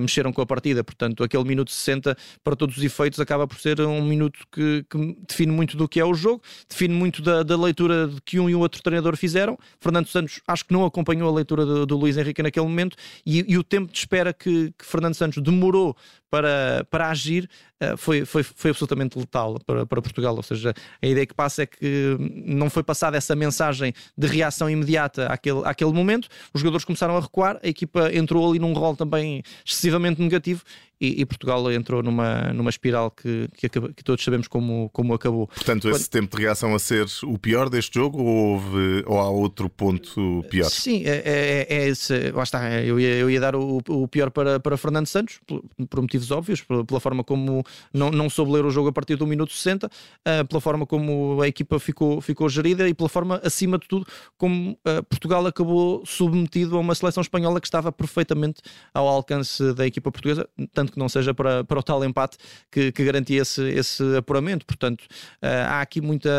mexeram 0.00 0.32
com 0.32 0.40
a 0.40 0.46
partida. 0.46 0.84
Portanto, 0.84 1.24
aquele 1.24 1.44
minuto 1.44 1.70
60, 1.70 2.16
para 2.44 2.54
todos 2.54 2.76
os 2.76 2.84
efeitos, 2.84 3.18
acaba 3.18 3.46
por 3.46 3.58
ser 3.58 3.80
um 3.80 4.02
minuto 4.02 4.46
que, 4.52 4.84
que 4.88 5.16
define 5.26 5.52
muito 5.52 5.76
do 5.76 5.88
que 5.88 6.00
é 6.00 6.04
o 6.04 6.14
jogo, 6.14 6.42
define 6.68 6.94
muito 6.94 7.22
da, 7.22 7.42
da, 7.42 7.56
leitura 7.56 8.10
que 8.24 8.38
um 8.38 8.48
e 8.48 8.54
o 8.54 8.60
outro 8.60 8.82
treinador 8.82 9.16
fizeram. 9.16 9.58
Fernando 9.80 10.06
Santos 10.06 10.40
acho 10.46 10.64
que 10.64 10.72
não 10.72 10.84
acompanhou 10.84 11.28
a 11.28 11.32
leitura 11.32 11.64
do, 11.64 11.86
do 11.86 11.96
Luís 11.96 12.16
Henrique 12.16 12.42
naquele 12.42 12.66
momento 12.66 12.96
e, 13.24 13.44
e, 13.52 13.58
o 13.58 13.64
tempo 13.64 13.85
de 13.86 13.98
espera 13.98 14.32
que, 14.32 14.72
que 14.76 14.84
Fernando 14.84 15.14
Santos 15.14 15.42
demorou 15.42 15.96
para, 16.30 16.86
para 16.90 17.10
agir 17.10 17.48
uh, 17.82 17.96
foi, 17.96 18.24
foi, 18.24 18.42
foi 18.42 18.70
absolutamente 18.70 19.18
letal 19.18 19.58
para, 19.64 19.86
para 19.86 20.02
Portugal. 20.02 20.34
Ou 20.36 20.42
seja, 20.42 20.74
a 21.00 21.06
ideia 21.06 21.26
que 21.26 21.34
passa 21.34 21.62
é 21.62 21.66
que 21.66 22.16
não 22.18 22.68
foi 22.68 22.82
passada 22.82 23.16
essa 23.16 23.34
mensagem 23.34 23.94
de 24.16 24.26
reação 24.26 24.68
imediata 24.68 25.26
àquele, 25.26 25.62
àquele 25.64 25.92
momento. 25.92 26.28
Os 26.52 26.60
jogadores 26.60 26.84
começaram 26.84 27.16
a 27.16 27.20
recuar, 27.20 27.58
a 27.62 27.68
equipa 27.68 28.12
entrou 28.12 28.50
ali 28.50 28.58
num 28.58 28.72
rol 28.72 28.96
também 28.96 29.42
excessivamente 29.64 30.20
negativo 30.20 30.62
e, 31.00 31.20
e, 31.20 31.26
Portugal 31.26 31.70
entrou 31.72 32.02
numa, 32.02 32.52
numa 32.52 32.70
espiral 32.70 33.10
que, 33.10 33.48
que, 33.54 33.68
que, 33.68 34.04
todos 34.04 34.24
sabemos 34.24 34.48
como, 34.48 34.88
como 34.90 35.12
acabou. 35.14 35.46
Portanto, 35.48 35.88
esse 35.88 36.04
Quando... 36.04 36.10
tempo 36.10 36.36
de 36.36 36.42
reação 36.42 36.74
a 36.74 36.78
ser 36.78 37.06
o 37.24 37.38
pior 37.38 37.68
deste 37.68 37.94
jogo 37.94 38.22
ou, 38.22 38.56
houve, 38.56 39.04
ou 39.06 39.18
há 39.18 39.28
outro 39.28 39.68
ponto 39.68 40.44
pior? 40.50 40.70
Sim, 40.70 41.02
é, 41.04 41.22
é, 41.24 41.66
é 41.68 41.88
esse. 41.88 42.30
Lá 42.30 42.42
está, 42.42 42.82
eu 42.82 42.98
ia, 42.98 43.14
eu 43.16 43.30
ia 43.30 43.40
dar 43.40 43.54
o, 43.54 43.80
o 43.88 44.08
pior 44.08 44.30
para, 44.30 44.58
para 44.58 44.76
Fernando 44.76 45.06
Santos, 45.06 45.40
por, 45.46 45.62
por 45.88 46.00
motivos 46.00 46.30
óbvios, 46.30 46.62
pela 46.62 47.00
forma 47.00 47.22
como 47.22 47.64
não, 47.92 48.10
não 48.10 48.30
soube 48.30 48.52
ler 48.52 48.64
o 48.64 48.70
jogo 48.70 48.88
a 48.88 48.92
partir 48.92 49.16
do 49.16 49.26
minuto 49.26 49.52
60, 49.52 49.86
uh, 49.86 49.90
eh, 50.24 50.44
pela 50.44 50.60
forma 50.60 50.86
como 50.86 51.40
a 51.42 51.48
equipa 51.48 51.78
ficou, 51.78 52.20
ficou 52.20 52.48
gerida 52.48 52.88
e 52.88 52.94
pela 52.94 53.08
forma, 53.08 53.40
acima 53.44 53.78
de 53.78 53.86
tudo, 53.86 54.06
como 54.36 54.72
uh, 54.72 55.02
Portugal 55.08 55.46
acabou 55.46 56.04
submetido 56.04 56.76
a 56.76 56.80
uma 56.80 56.94
seleção 56.94 57.20
espanhola 57.20 57.60
que 57.60 57.66
estava 57.66 57.92
perfeitamente 57.92 58.62
ao 58.94 59.06
alcance 59.06 59.72
da 59.74 59.86
equipa 59.86 60.10
portuguesa, 60.10 60.48
tanto 60.72 60.85
que 60.92 60.98
não 60.98 61.08
seja 61.08 61.34
para, 61.34 61.64
para 61.64 61.78
o 61.78 61.82
tal 61.82 62.04
empate 62.04 62.36
que, 62.70 62.92
que 62.92 63.04
garantia 63.04 63.42
esse, 63.42 63.62
esse 63.70 64.16
apuramento. 64.16 64.64
Portanto, 64.66 65.02
uh, 65.02 65.46
há 65.68 65.80
aqui 65.80 66.00
muita, 66.00 66.30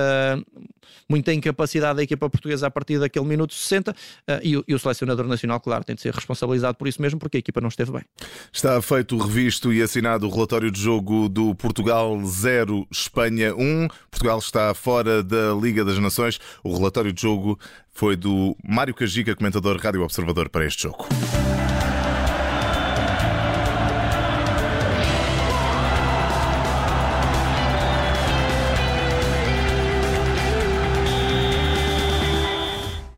muita 1.09 1.33
incapacidade 1.33 1.97
da 1.97 2.03
equipa 2.03 2.29
portuguesa 2.29 2.67
a 2.67 2.71
partir 2.71 2.99
daquele 2.99 3.25
minuto 3.25 3.53
60 3.53 3.91
uh, 3.91 3.95
e, 4.43 4.63
e, 4.67 4.73
o 4.73 4.79
selecionador 4.79 5.27
nacional, 5.27 5.59
claro, 5.59 5.83
tem 5.83 5.95
de 5.95 6.01
ser 6.01 6.13
responsabilizado 6.13 6.77
por 6.77 6.87
isso 6.87 7.01
mesmo, 7.01 7.19
porque 7.19 7.37
a 7.37 7.39
equipa 7.39 7.61
não 7.61 7.69
esteve 7.69 7.91
bem. 7.91 8.03
Está 8.51 8.81
feito 8.81 9.17
revisto 9.17 9.71
e 9.73 9.81
assinado 9.81 10.27
o 10.27 10.31
relatório 10.31 10.71
de 10.71 10.79
jogo 10.79 11.29
do 11.29 11.55
Portugal 11.55 12.19
0, 12.23 12.87
Espanha 12.91 13.55
1. 13.55 13.87
Portugal 14.09 14.39
está 14.39 14.73
fora 14.73 15.23
da 15.23 15.53
Liga 15.53 15.83
das 15.83 15.97
Nações. 15.99 16.39
O 16.63 16.75
relatório 16.75 17.13
de 17.13 17.21
jogo 17.21 17.59
foi 17.91 18.15
do 18.15 18.55
Mário 18.63 18.93
Cajica, 18.93 19.35
comentador 19.35 19.77
Rádio 19.77 20.03
Observador 20.03 20.49
para 20.49 20.65
este 20.65 20.83
jogo. 20.83 21.07